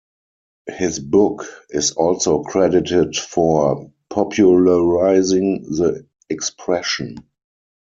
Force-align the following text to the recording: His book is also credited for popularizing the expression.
His 0.65 0.99
book 0.99 1.45
is 1.69 1.91
also 1.91 2.41
credited 2.41 3.15
for 3.15 3.91
popularizing 4.09 5.61
the 5.61 6.07
expression. 6.27 7.17